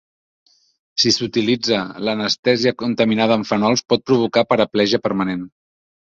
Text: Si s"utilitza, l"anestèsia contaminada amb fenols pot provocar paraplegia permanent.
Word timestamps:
Si 1.01 1.09
s"utilitza, 1.15 1.75
l"anestèsia 1.99 2.73
contaminada 2.83 3.37
amb 3.41 3.49
fenols 3.49 3.83
pot 3.93 4.05
provocar 4.13 4.45
paraplegia 4.55 5.01
permanent. 5.09 5.45